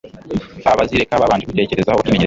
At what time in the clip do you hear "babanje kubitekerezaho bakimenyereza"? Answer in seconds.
1.21-2.19